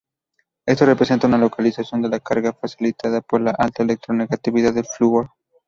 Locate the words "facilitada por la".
2.53-3.51